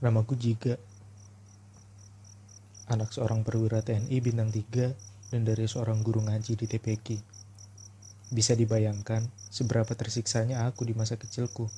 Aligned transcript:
Namaku 0.00 0.32
Jiga. 0.32 0.80
Anak 2.88 3.12
seorang 3.12 3.44
perwira 3.44 3.84
TNI 3.84 4.16
bintang 4.24 4.48
3 4.48 4.96
dan 5.28 5.44
dari 5.44 5.68
seorang 5.68 6.00
guru 6.00 6.24
ngaji 6.24 6.56
di 6.56 6.64
TPK. 6.64 7.20
Bisa 8.32 8.56
dibayangkan 8.56 9.28
seberapa 9.52 9.92
tersiksanya 9.92 10.64
aku 10.64 10.88
di 10.88 10.96
masa 10.96 11.20
kecilku. 11.20 11.68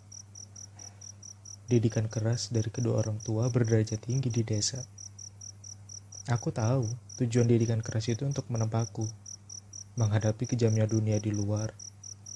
Didikan 1.66 2.06
keras 2.06 2.54
dari 2.54 2.71
kedua 2.71 3.03
orang 3.03 3.19
tua 3.19 3.50
berderajat 3.50 3.98
tinggi 4.06 4.30
di 4.30 4.46
desa. 4.46 4.78
Aku 6.30 6.54
tahu 6.54 6.86
tujuan 7.18 7.50
didikan 7.50 7.82
keras 7.82 8.06
itu 8.06 8.22
untuk 8.22 8.46
menempahku, 8.54 9.02
menghadapi 9.98 10.46
kejamnya 10.46 10.86
dunia 10.86 11.18
di 11.18 11.34
luar, 11.34 11.74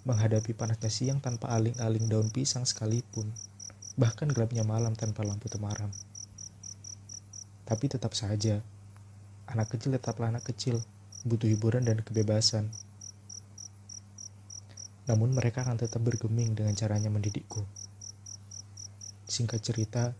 menghadapi 0.02 0.50
panasnya 0.50 0.90
siang 0.90 1.22
tanpa 1.22 1.54
aling-aling 1.54 2.10
daun 2.10 2.26
pisang 2.26 2.66
sekalipun 2.66 3.30
bahkan 3.96 4.28
gelapnya 4.28 4.60
malam 4.60 4.92
tanpa 4.92 5.24
lampu 5.24 5.48
temaram. 5.48 5.88
Tapi 7.64 7.84
tetap 7.88 8.12
saja, 8.12 8.60
anak 9.48 9.72
kecil 9.72 9.96
tetaplah 9.96 10.28
anak 10.28 10.44
kecil, 10.44 10.78
butuh 11.24 11.48
hiburan 11.48 11.82
dan 11.82 12.04
kebebasan. 12.04 12.68
Namun 15.08 15.32
mereka 15.32 15.64
akan 15.64 15.80
tetap 15.80 16.04
bergeming 16.04 16.52
dengan 16.52 16.76
caranya 16.76 17.08
mendidikku. 17.08 17.64
Singkat 19.26 19.60
cerita, 19.64 20.14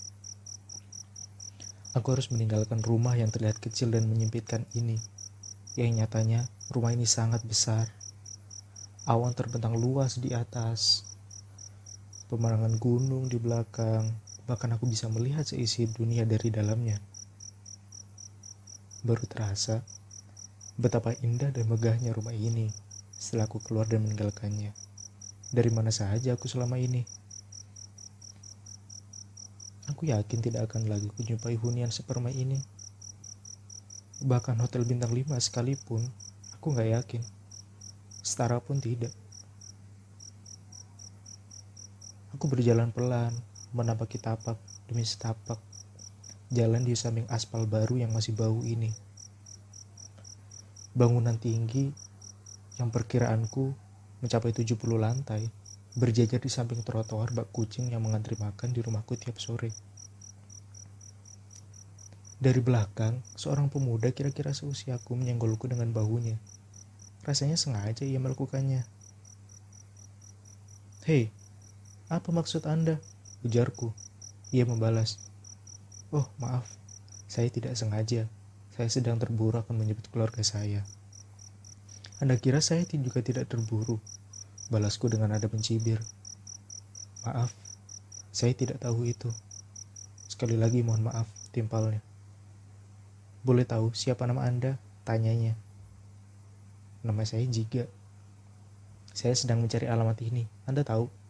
aku 1.95 2.07
harus 2.17 2.33
meninggalkan 2.33 2.81
rumah 2.83 3.15
yang 3.15 3.31
terlihat 3.31 3.61
kecil 3.61 3.93
dan 3.93 4.09
menyempitkan 4.09 4.65
ini, 4.75 4.99
yang 5.77 5.95
nyatanya 5.95 6.49
rumah 6.73 6.97
ini 6.97 7.05
sangat 7.07 7.45
besar. 7.45 7.93
Awan 9.07 9.37
terbentang 9.39 9.79
luas 9.79 10.19
di 10.19 10.35
atas, 10.35 11.07
pemandangan 12.27 12.75
gunung 12.83 13.31
di 13.31 13.39
belakang, 13.39 14.11
bahkan 14.51 14.75
aku 14.75 14.91
bisa 14.91 15.07
melihat 15.07 15.47
seisi 15.47 15.87
dunia 15.87 16.27
dari 16.27 16.51
dalamnya. 16.51 16.99
Baru 19.07 19.23
terasa 19.31 19.87
betapa 20.75 21.15
indah 21.23 21.55
dan 21.55 21.71
megahnya 21.71 22.11
rumah 22.13 22.35
ini 22.35 22.69
setelah 23.15 23.47
aku 23.47 23.63
keluar 23.63 23.87
dan 23.87 24.03
meninggalkannya. 24.03 24.75
Dari 25.55 25.71
mana 25.71 25.95
saja 25.95 26.35
aku 26.35 26.51
selama 26.51 26.77
ini? 26.77 27.07
Aku 29.87 30.11
yakin 30.11 30.43
tidak 30.43 30.69
akan 30.69 30.91
lagi 30.91 31.07
kunjumpai 31.15 31.55
hunian 31.57 31.95
sepermai 31.95 32.35
ini. 32.35 32.59
Bahkan 34.27 34.59
hotel 34.59 34.83
bintang 34.83 35.15
5 35.15 35.39
sekalipun, 35.39 36.03
aku 36.59 36.75
nggak 36.75 36.91
yakin. 36.99 37.23
Setara 38.27 38.59
pun 38.59 38.83
tidak. 38.83 39.15
Aku 42.37 42.53
berjalan 42.53 42.93
pelan, 42.93 43.33
menapaki 43.73 44.21
tapak 44.21 44.61
demi 44.85 45.09
setapak. 45.09 45.57
Jalan 46.53 46.85
di 46.85 46.93
samping 46.93 47.25
aspal 47.33 47.65
baru 47.65 47.97
yang 47.97 48.13
masih 48.13 48.37
bau 48.37 48.61
ini. 48.61 48.93
Bangunan 50.93 51.41
tinggi 51.41 51.89
yang 52.77 52.93
perkiraanku 52.93 53.73
mencapai 54.21 54.53
70 54.53 54.77
lantai 55.01 55.49
berjajar 55.97 56.37
di 56.37 56.53
samping 56.53 56.85
trotoar 56.85 57.33
bak 57.33 57.49
kucing 57.57 57.89
yang 57.89 58.05
mengantri 58.05 58.37
makan 58.37 58.69
di 58.69 58.85
rumahku 58.85 59.17
tiap 59.17 59.41
sore. 59.41 59.73
Dari 62.37 62.61
belakang, 62.61 63.25
seorang 63.33 63.73
pemuda 63.73 64.13
kira-kira 64.13 64.53
seusiaku 64.53 65.17
menyenggolku 65.17 65.73
dengan 65.73 65.89
bahunya. 65.89 66.37
Rasanya 67.25 67.57
sengaja 67.57 68.05
ia 68.05 68.21
melakukannya. 68.21 68.85
Hei, 71.09 71.33
apa 72.07 72.31
maksud 72.31 72.63
Anda? 72.71 73.03
Ujarku. 73.43 73.91
Ia 74.55 74.63
membalas. 74.63 75.19
Oh, 76.15 76.31
maaf. 76.39 76.71
Saya 77.27 77.51
tidak 77.51 77.75
sengaja. 77.75 78.31
Saya 78.79 78.87
sedang 78.87 79.19
terburu 79.19 79.59
akan 79.59 79.75
menyebut 79.75 80.07
keluarga 80.15 80.45
saya. 80.47 80.87
Anda 82.23 82.39
kira 82.39 82.63
saya 82.63 82.87
juga 82.87 83.21
tidak 83.21 83.51
terburu? 83.51 83.99
Balasku 84.71 85.11
dengan 85.11 85.35
nada 85.35 85.51
mencibir. 85.51 85.99
Maaf, 87.27 87.51
saya 88.31 88.55
tidak 88.55 88.79
tahu 88.79 89.03
itu. 89.09 89.29
Sekali 90.31 90.55
lagi 90.55 90.87
mohon 90.87 91.11
maaf, 91.11 91.27
timpalnya. 91.51 91.99
Boleh 93.43 93.67
tahu 93.67 93.91
siapa 93.95 94.23
nama 94.31 94.47
Anda? 94.47 94.79
Tanyanya. 95.03 95.59
Nama 97.03 97.23
saya 97.27 97.43
Jiga. 97.51 97.91
Saya 99.11 99.35
sedang 99.35 99.59
mencari 99.65 99.91
alamat 99.91 100.23
ini. 100.23 100.47
Anda 100.71 100.87
tahu? 100.87 101.26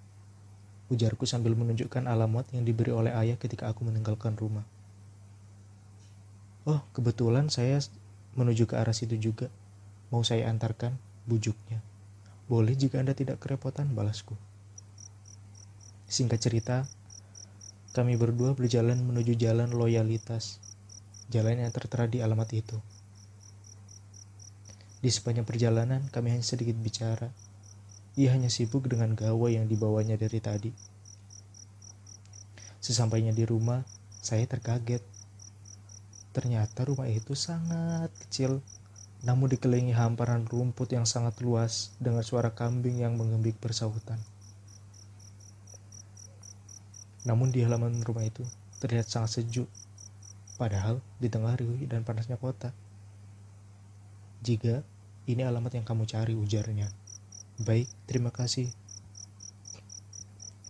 Ujarku 0.87 1.27
sambil 1.27 1.59
menunjukkan 1.59 2.07
alamat 2.07 2.47
yang 2.55 2.63
diberi 2.63 2.95
oleh 2.95 3.11
ayah 3.15 3.35
ketika 3.35 3.67
aku 3.67 3.83
meninggalkan 3.83 4.39
rumah. 4.39 4.63
Oh, 6.67 6.83
kebetulan 6.95 7.47
saya 7.51 7.79
menuju 8.35 8.67
ke 8.67 8.75
arah 8.79 8.95
situ 8.95 9.15
juga. 9.19 9.51
Mau 10.11 10.23
saya 10.23 10.47
antarkan, 10.51 10.95
bujuknya. 11.27 11.83
Boleh 12.47 12.79
jika 12.79 13.03
Anda 13.03 13.15
tidak 13.15 13.43
kerepotan, 13.43 13.91
balasku. 13.95 14.39
Singkat 16.07 16.39
cerita, 16.39 16.77
kami 17.91 18.15
berdua 18.15 18.55
berjalan 18.55 19.03
menuju 19.03 19.35
jalan 19.35 19.75
loyalitas, 19.75 20.63
jalan 21.27 21.67
yang 21.67 21.75
tertera 21.75 22.07
di 22.07 22.23
alamat 22.23 22.55
itu. 22.55 22.79
Di 25.03 25.11
sepanjang 25.11 25.43
perjalanan, 25.43 26.07
kami 26.15 26.35
hanya 26.35 26.47
sedikit 26.47 26.79
bicara, 26.79 27.31
ia 28.17 28.33
hanya 28.33 28.49
sibuk 28.49 28.89
dengan 28.89 29.13
gawai 29.13 29.61
yang 29.61 29.69
dibawanya 29.69 30.17
dari 30.17 30.41
tadi. 30.41 30.73
Sesampainya 32.81 33.37
di 33.37 33.45
rumah, 33.45 33.85
saya 34.25 34.49
terkaget. 34.49 35.05
Ternyata 36.33 36.89
rumah 36.89 37.13
itu 37.13 37.37
sangat 37.37 38.09
kecil, 38.25 38.65
namun 39.21 39.53
dikelilingi 39.53 39.93
hamparan 39.93 40.49
rumput 40.49 40.97
yang 40.97 41.05
sangat 41.05 41.37
luas 41.45 41.93
dengan 42.01 42.25
suara 42.25 42.57
kambing 42.57 43.05
yang 43.05 43.21
mengembik 43.21 43.61
bersahutan. 43.61 44.17
Namun 47.29 47.53
di 47.53 47.61
halaman 47.61 48.01
rumah 48.01 48.25
itu 48.25 48.49
terlihat 48.81 49.13
sangat 49.13 49.41
sejuk, 49.41 49.69
padahal 50.57 51.05
di 51.21 51.29
tengah 51.29 51.53
riuh 51.53 51.85
dan 51.85 52.01
panasnya 52.01 52.41
kota. 52.41 52.73
Jika 54.41 54.81
ini 55.29 55.43
alamat 55.43 55.75
yang 55.75 55.85
kamu 55.85 56.07
cari, 56.07 56.33
ujarnya. 56.33 57.06
Baik, 57.57 57.89
terima 58.05 58.29
kasih. 58.29 58.69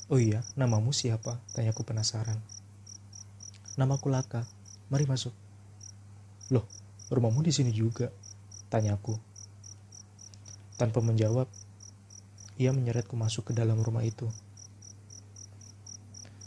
Oh 0.06 0.22
iya, 0.22 0.47
namamu 0.54 0.94
siapa? 0.94 1.42
Tanyaku 1.50 1.82
penasaran. 1.82 2.38
Namaku 3.74 4.06
Laka. 4.06 4.47
Mari 4.86 5.02
masuk. 5.02 5.34
Loh, 6.54 6.62
rumahmu 7.10 7.42
di 7.42 7.50
sini 7.50 7.75
juga? 7.75 8.14
Tanyaku. 8.70 9.19
Tanpa 10.78 11.02
menjawab, 11.02 11.50
ia 12.54 12.70
menyeretku 12.70 13.19
masuk 13.19 13.50
ke 13.50 13.52
dalam 13.58 13.82
rumah 13.82 14.06
itu. 14.06 14.30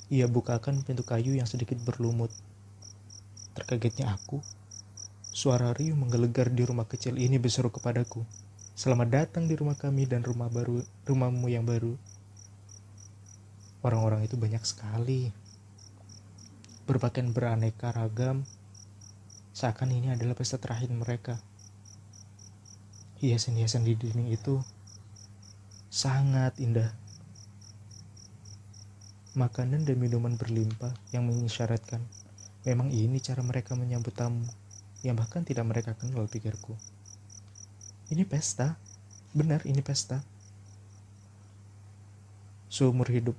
Ia 0.08 0.32
bukakan 0.32 0.88
pintu 0.88 1.04
kayu 1.04 1.36
yang 1.36 1.52
sedikit 1.52 1.76
berlumut. 1.84 2.32
Terkagetnya 3.60 4.08
aku, 4.16 4.40
suara 5.36 5.76
riuh 5.76 6.00
menggelegar 6.00 6.48
di 6.48 6.64
rumah 6.64 6.88
kecil 6.88 7.20
ini 7.20 7.36
berseru 7.36 7.76
kepadaku. 7.76 8.24
Selamat 8.80 9.12
datang 9.12 9.44
di 9.44 9.60
rumah 9.60 9.76
kami 9.76 10.08
dan 10.08 10.24
rumah 10.24 10.48
baru, 10.48 10.80
rumahmu 11.04 11.52
yang 11.52 11.68
baru. 11.68 12.00
Orang-orang 13.84 14.24
itu 14.24 14.40
banyak 14.40 14.64
sekali. 14.64 15.36
Berpakaian 16.88 17.36
beraneka 17.36 17.92
ragam, 17.92 18.48
seakan 19.52 19.92
ini 19.92 20.16
adalah 20.16 20.32
pesta 20.32 20.56
terakhir 20.56 20.96
mereka. 20.96 21.36
Hiasan-hiasan 23.20 23.84
di 23.84 24.00
dinding 24.00 24.32
itu 24.32 24.64
sangat 25.92 26.56
indah. 26.64 26.96
Makanan 29.36 29.84
dan 29.84 30.00
minuman 30.00 30.40
berlimpah 30.40 30.96
yang 31.12 31.28
mengisyaratkan 31.28 32.00
memang 32.64 32.96
ini 32.96 33.20
cara 33.20 33.44
mereka 33.44 33.76
menyambut 33.76 34.16
tamu 34.16 34.48
yang 35.04 35.20
bahkan 35.20 35.44
tidak 35.44 35.68
mereka 35.68 36.00
kenal 36.00 36.32
pikirku. 36.32 36.80
Ini 38.10 38.26
pesta. 38.26 38.74
Benar, 39.38 39.62
ini 39.70 39.86
pesta. 39.86 40.26
Seumur 42.70 43.10
hidup, 43.10 43.38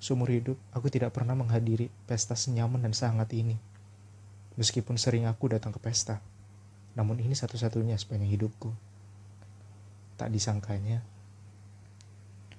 seumur 0.00 0.28
hidup, 0.28 0.60
aku 0.72 0.92
tidak 0.92 1.16
pernah 1.16 1.32
menghadiri 1.32 1.88
pesta 2.08 2.36
senyaman 2.36 2.80
dan 2.80 2.92
sangat 2.96 3.32
ini. 3.32 3.56
Meskipun 4.56 5.00
sering 5.00 5.24
aku 5.28 5.52
datang 5.52 5.72
ke 5.72 5.80
pesta, 5.80 6.20
namun 6.92 7.20
ini 7.20 7.32
satu-satunya 7.32 7.96
sepanjang 7.96 8.32
hidupku. 8.36 8.68
Tak 10.20 10.28
disangkanya, 10.28 11.04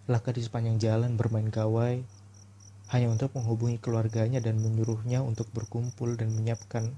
Laka 0.05 0.29
di 0.29 0.45
sepanjang 0.45 0.77
jalan 0.77 1.17
bermain 1.17 1.49
gawai 1.49 2.05
hanya 2.93 3.07
untuk 3.09 3.33
menghubungi 3.33 3.81
keluarganya 3.81 4.37
dan 4.37 4.61
menyuruhnya 4.61 5.25
untuk 5.25 5.49
berkumpul 5.49 6.13
dan 6.13 6.29
menyiapkan 6.29 6.93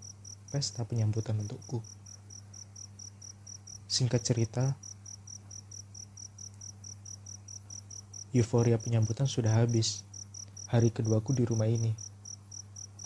pesta 0.51 0.83
penyambutan 0.83 1.39
untukku. 1.39 1.79
Singkat 3.97 4.21
cerita, 4.21 4.77
euforia 8.29 8.77
penyambutan 8.77 9.25
sudah 9.25 9.49
habis. 9.49 10.05
Hari 10.69 10.93
keduaku 10.93 11.33
di 11.33 11.41
rumah 11.49 11.65
ini. 11.65 11.97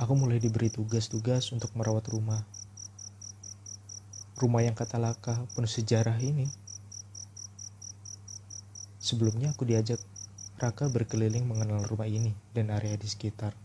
Aku 0.03 0.19
mulai 0.19 0.43
diberi 0.43 0.67
tugas-tugas 0.67 1.55
untuk 1.55 1.71
merawat 1.79 2.11
rumah. 2.11 2.43
Rumah 4.35 4.67
yang 4.67 4.75
kata 4.75 4.99
Laka 4.99 5.39
penuh 5.55 5.71
sejarah 5.71 6.19
ini. 6.19 6.51
Sebelumnya 8.99 9.55
aku 9.55 9.63
diajak 9.63 10.03
Raka 10.59 10.91
berkeliling 10.91 11.47
mengenal 11.47 11.88
rumah 11.88 12.11
ini 12.11 12.35
dan 12.51 12.67
area 12.67 12.99
di 12.99 13.07
sekitar. 13.07 13.55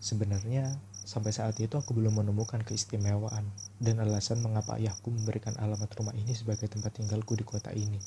Sebenarnya 0.00 0.72
sampai 1.04 1.36
saat 1.36 1.60
itu 1.60 1.76
aku 1.76 1.92
belum 1.92 2.24
menemukan 2.24 2.64
keistimewaan 2.64 3.44
dan 3.76 4.00
alasan 4.00 4.40
mengapa 4.40 4.80
ayahku 4.80 5.12
memberikan 5.12 5.52
alamat 5.60 5.92
rumah 6.00 6.16
ini 6.16 6.32
sebagai 6.32 6.64
tempat 6.68 6.96
tinggalku 6.96 7.36
di 7.36 7.44
kota 7.44 7.68
ini. 7.76 8.00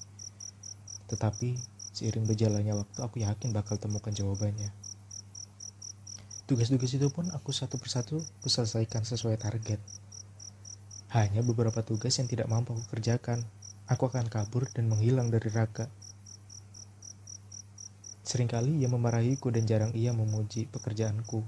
Tetapi 1.09 1.53
seiring 1.93 2.25
berjalannya 2.25 2.73
waktu 2.73 2.99
aku 3.01 3.21
yakin 3.21 3.53
bakal 3.53 3.77
temukan 3.77 4.13
jawabannya. 4.13 4.73
Tugas-tugas 6.49 6.89
itu 6.97 7.05
pun 7.13 7.29
aku 7.29 7.53
satu 7.53 7.77
persatu 7.77 8.17
selesaikan 8.41 9.05
sesuai 9.05 9.37
target. 9.37 9.77
Hanya 11.13 11.45
beberapa 11.45 11.85
tugas 11.85 12.17
yang 12.17 12.25
tidak 12.25 12.49
mampu 12.49 12.73
aku 12.73 12.85
kerjakan. 12.89 13.45
Aku 13.89 14.09
akan 14.09 14.29
kabur 14.29 14.69
dan 14.69 14.89
menghilang 14.89 15.29
dari 15.33 15.49
Raka. 15.49 15.89
Seringkali 18.25 18.81
ia 18.81 18.89
memarahiku 18.89 19.49
dan 19.49 19.65
jarang 19.65 19.93
ia 19.97 20.13
memuji 20.13 20.69
pekerjaanku 20.69 21.41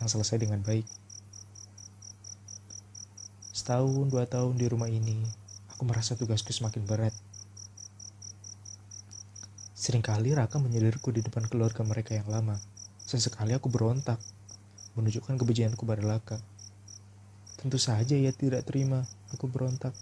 yang 0.00 0.08
selesai 0.08 0.36
dengan 0.36 0.60
baik. 0.60 1.01
Setahun, 3.62 4.10
dua 4.10 4.26
tahun 4.26 4.58
di 4.58 4.66
rumah 4.66 4.90
ini, 4.90 5.22
aku 5.70 5.86
merasa 5.86 6.18
tugasku 6.18 6.50
semakin 6.50 6.82
berat. 6.82 7.14
Seringkali 9.78 10.34
Raka 10.34 10.58
menyelirku 10.58 11.14
di 11.14 11.22
depan 11.22 11.46
keluarga 11.46 11.86
mereka 11.86 12.18
yang 12.18 12.26
lama. 12.26 12.58
Sesekali 13.06 13.54
aku 13.54 13.70
berontak, 13.70 14.18
menunjukkan 14.98 15.38
kebencianku 15.38 15.86
pada 15.86 16.02
Laka. 16.02 16.42
Tentu 17.54 17.78
saja 17.78 18.18
ia 18.18 18.34
tidak 18.34 18.66
terima 18.66 19.06
aku 19.30 19.46
berontak. 19.46 19.94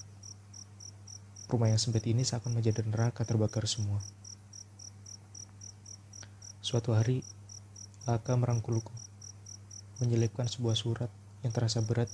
Rumah 1.53 1.69
yang 1.69 1.77
sempit 1.77 2.09
ini 2.09 2.25
seakan 2.25 2.57
menjadi 2.57 2.81
neraka 2.89 3.29
terbakar 3.29 3.69
semua. 3.69 4.01
Suatu 6.65 6.97
hari, 6.97 7.21
Laka 8.09 8.33
merangkulku 8.41 8.97
menyelipkan 10.01 10.49
sebuah 10.49 10.81
surat 10.81 11.13
yang 11.45 11.53
terasa 11.53 11.85
berat 11.85 12.09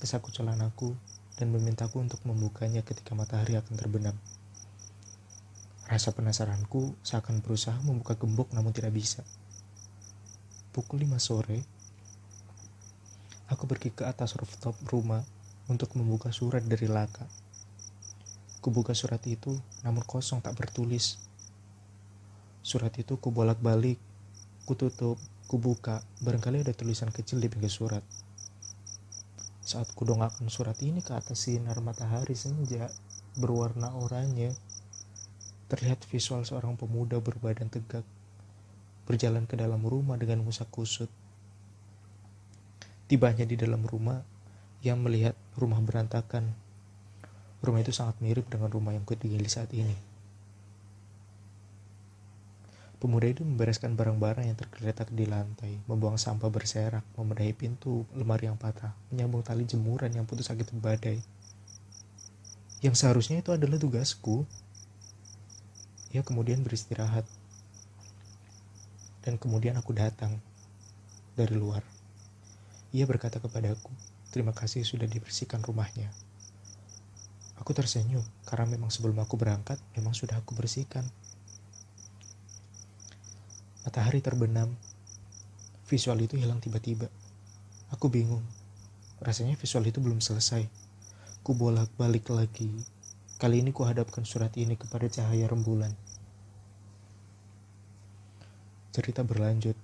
ke 0.00 0.08
saku 0.08 0.32
celanaku 0.32 0.96
dan 1.36 1.52
memintaku 1.52 2.00
untuk 2.00 2.24
membukanya 2.24 2.80
ketika 2.80 3.12
matahari 3.12 3.60
akan 3.60 3.76
terbenam. 3.76 4.16
Rasa 5.84 6.16
penasaranku 6.16 6.96
seakan 7.04 7.44
berusaha 7.44 7.76
membuka 7.84 8.16
gembok 8.16 8.48
namun 8.56 8.72
tidak 8.72 8.96
bisa. 8.96 9.20
Pukul 10.72 11.04
5 11.04 11.20
sore, 11.20 11.60
aku 13.52 13.68
pergi 13.68 13.92
ke 13.92 14.08
atas 14.08 14.32
rooftop 14.40 14.80
rumah 14.88 15.20
untuk 15.68 15.92
membuka 16.00 16.32
surat 16.32 16.64
dari 16.64 16.88
Laka. 16.88 17.28
Kubuka 18.64 18.96
surat 18.96 19.20
itu, 19.28 19.52
namun 19.84 20.00
kosong 20.08 20.40
tak 20.40 20.56
bertulis. 20.56 21.20
Surat 22.64 22.92
itu 22.96 23.20
kubolak-balik, 23.20 23.98
kututup, 24.64 25.20
Kubuka, 25.50 25.98
barangkali 26.22 26.62
ada 26.62 26.70
tulisan 26.70 27.10
kecil 27.10 27.42
di 27.42 27.50
pinggir 27.50 27.74
surat. 27.74 28.06
Saat 29.70 29.94
kudongakkan 29.94 30.50
surat 30.50 30.74
ini 30.82 30.98
ke 30.98 31.14
atas 31.14 31.46
sinar 31.46 31.78
matahari 31.78 32.34
senja 32.34 32.90
berwarna 33.38 33.94
oranye, 33.94 34.50
terlihat 35.70 36.02
visual 36.10 36.42
seorang 36.42 36.74
pemuda 36.74 37.22
berbadan 37.22 37.70
tegak 37.70 38.02
berjalan 39.06 39.46
ke 39.46 39.54
dalam 39.54 39.78
rumah 39.86 40.18
dengan 40.18 40.42
musak 40.42 40.66
kusut. 40.74 41.06
Tibanya 43.06 43.46
di 43.46 43.54
dalam 43.54 43.86
rumah, 43.86 44.26
ia 44.82 44.98
melihat 44.98 45.38
rumah 45.54 45.78
berantakan. 45.78 46.50
Rumah 47.62 47.86
itu 47.86 47.94
sangat 47.94 48.18
mirip 48.18 48.50
dengan 48.50 48.74
rumah 48.74 48.90
yang 48.90 49.06
kutinggali 49.06 49.46
saat 49.46 49.70
ini. 49.70 50.09
Pemuda 53.00 53.32
itu 53.32 53.40
membereskan 53.40 53.96
barang-barang 53.96 54.44
yang 54.44 54.60
tergeletak 54.60 55.08
di 55.08 55.24
lantai, 55.24 55.80
membuang 55.88 56.20
sampah 56.20 56.52
berserak, 56.52 57.00
membenahi 57.16 57.56
pintu 57.56 58.04
lemari 58.12 58.44
yang 58.44 58.60
patah, 58.60 58.92
menyambung 59.08 59.40
tali 59.40 59.64
jemuran 59.64 60.12
yang 60.12 60.28
putus 60.28 60.52
sakit 60.52 60.68
badai. 60.76 61.16
Yang 62.84 63.00
seharusnya 63.00 63.40
itu 63.40 63.56
adalah 63.56 63.80
tugasku. 63.80 64.44
Ia 66.12 66.20
kemudian 66.20 66.60
beristirahat. 66.60 67.24
Dan 69.24 69.40
kemudian 69.40 69.80
aku 69.80 69.96
datang 69.96 70.36
dari 71.40 71.56
luar. 71.56 71.80
Ia 72.92 73.08
berkata 73.08 73.40
kepadaku, 73.40 73.88
terima 74.28 74.52
kasih 74.52 74.84
sudah 74.84 75.08
dibersihkan 75.08 75.64
rumahnya. 75.64 76.12
Aku 77.60 77.76
tersenyum 77.76 78.24
karena 78.48 78.64
memang 78.76 78.88
sebelum 78.88 79.20
aku 79.20 79.36
berangkat 79.36 79.76
memang 79.96 80.16
sudah 80.16 80.36
aku 80.40 80.56
bersihkan. 80.56 81.04
Matahari 83.82 84.20
terbenam. 84.20 84.76
Visual 85.88 86.20
itu 86.20 86.36
hilang 86.36 86.60
tiba-tiba. 86.60 87.08
Aku 87.90 88.12
bingung. 88.12 88.44
Rasanya 89.20 89.56
visual 89.56 89.84
itu 89.88 89.98
belum 89.98 90.20
selesai. 90.20 90.68
Ku 91.40 91.56
bolak-balik 91.56 92.28
lagi. 92.28 92.68
Kali 93.40 93.64
ini 93.64 93.72
ku 93.72 93.88
hadapkan 93.88 94.28
surat 94.28 94.52
ini 94.60 94.76
kepada 94.76 95.08
cahaya 95.08 95.48
rembulan. 95.48 95.96
Cerita 98.92 99.24
berlanjut. 99.24 99.78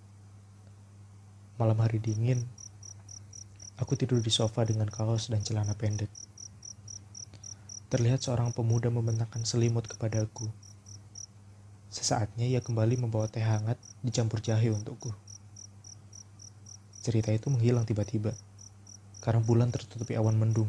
Malam 1.57 1.81
hari 1.81 1.97
dingin, 1.97 2.45
aku 3.81 3.97
tidur 3.97 4.21
di 4.21 4.29
sofa 4.29 4.61
dengan 4.69 4.93
kaos 4.93 5.33
dan 5.33 5.41
celana 5.41 5.73
pendek. 5.73 6.13
Terlihat 7.89 8.21
seorang 8.21 8.53
pemuda 8.53 8.93
membentangkan 8.93 9.49
selimut 9.49 9.89
kepadaku. 9.89 10.53
Sesaatnya 11.97 12.45
ia 12.45 12.61
kembali 12.61 13.01
membawa 13.01 13.25
teh 13.25 13.41
hangat 13.41 13.81
dicampur 14.05 14.45
jahe 14.45 14.69
untukku. 14.69 15.17
Cerita 17.01 17.33
itu 17.33 17.49
menghilang 17.49 17.89
tiba-tiba, 17.89 18.37
karena 19.25 19.41
bulan 19.41 19.73
tertutupi 19.73 20.13
awan 20.13 20.37
mendung. 20.37 20.69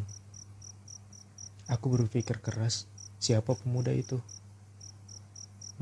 Aku 1.67 1.91
berpikir 1.91 2.39
keras, 2.39 2.87
siapa 3.19 3.59
pemuda 3.59 3.91
itu? 3.91 4.23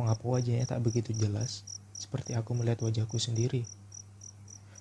Mengapa 0.01 0.25
wajahnya 0.25 0.65
tak 0.65 0.81
begitu 0.81 1.13
jelas, 1.13 1.61
seperti 1.93 2.33
aku 2.33 2.57
melihat 2.57 2.81
wajahku 2.81 3.21
sendiri? 3.21 3.69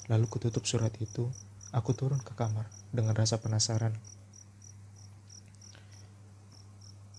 Lalu 0.09 0.25
kututup 0.33 0.65
surat 0.65 0.97
itu, 0.97 1.29
aku 1.77 1.93
turun 1.93 2.25
ke 2.25 2.33
kamar 2.33 2.73
dengan 2.89 3.13
rasa 3.13 3.37
penasaran. 3.37 3.93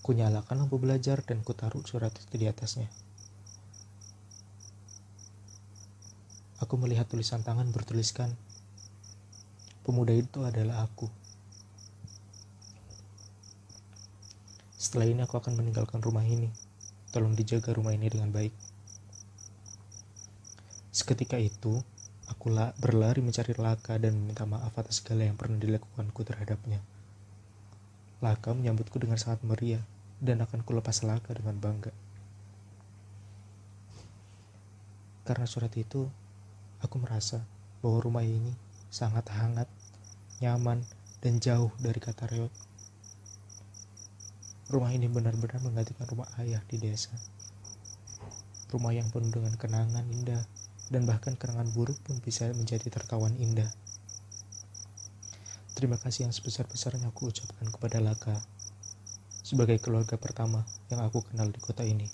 Kunyalakan 0.02 0.66
lampu 0.66 0.82
belajar 0.82 1.22
dan 1.22 1.46
kutaruh 1.46 1.86
surat 1.86 2.10
itu 2.10 2.42
di 2.42 2.50
atasnya. 2.50 3.05
Aku 6.64 6.80
melihat 6.80 7.04
tulisan 7.04 7.44
tangan 7.44 7.68
bertuliskan, 7.76 8.32
pemuda 9.84 10.16
itu 10.16 10.40
adalah 10.48 10.88
aku. 10.88 11.12
Setelah 14.80 15.12
ini 15.12 15.22
aku 15.28 15.36
akan 15.36 15.60
meninggalkan 15.60 16.00
rumah 16.00 16.24
ini. 16.24 16.48
Tolong 17.12 17.36
dijaga 17.36 17.76
rumah 17.76 17.92
ini 17.92 18.08
dengan 18.08 18.32
baik. 18.32 18.56
Seketika 20.96 21.36
itu, 21.36 21.84
aku 22.32 22.56
berlari 22.80 23.20
mencari 23.20 23.52
Laka 23.60 24.00
dan 24.00 24.16
meminta 24.16 24.48
maaf 24.48 24.72
atas 24.80 25.04
segala 25.04 25.28
yang 25.28 25.36
pernah 25.36 25.60
dilakukanku 25.60 26.24
terhadapnya. 26.24 26.80
Laka 28.24 28.56
menyambutku 28.56 28.96
dengan 28.96 29.20
sangat 29.20 29.44
meriah 29.44 29.84
dan 30.24 30.40
akan 30.40 30.64
kulepas 30.64 31.04
Laka 31.04 31.36
dengan 31.36 31.60
bangga. 31.60 31.92
Karena 35.28 35.44
surat 35.44 35.74
itu 35.76 36.08
Aku 36.86 37.02
merasa 37.02 37.42
bahwa 37.82 37.98
rumah 37.98 38.22
ini 38.22 38.54
sangat 38.94 39.26
hangat, 39.34 39.66
nyaman, 40.38 40.86
dan 41.26 41.42
jauh 41.42 41.74
dari 41.82 41.98
kata 41.98 42.30
reot. 42.30 42.54
Rumah 44.70 44.94
ini 44.94 45.10
benar-benar 45.10 45.66
menggantikan 45.66 46.06
rumah 46.06 46.30
ayah 46.38 46.62
di 46.70 46.78
desa. 46.78 47.10
Rumah 48.70 48.94
yang 48.94 49.10
penuh 49.10 49.34
dengan 49.34 49.58
kenangan 49.58 50.06
indah, 50.14 50.46
dan 50.94 51.10
bahkan 51.10 51.34
kenangan 51.34 51.74
buruk 51.74 51.98
pun 52.06 52.22
bisa 52.22 52.54
menjadi 52.54 52.86
tertawan 52.94 53.34
indah. 53.42 53.70
Terima 55.74 55.98
kasih 55.98 56.30
yang 56.30 56.34
sebesar-besarnya 56.34 57.10
aku 57.10 57.34
ucapkan 57.34 57.68
kepada 57.68 57.98
Laka 58.00 58.38
sebagai 59.44 59.78
keluarga 59.82 60.16
pertama 60.16 60.64
yang 60.88 61.04
aku 61.04 61.26
kenal 61.26 61.50
di 61.50 61.60
kota 61.60 61.84
ini. 61.84 62.08